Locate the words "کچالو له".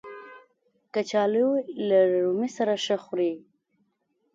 0.93-1.97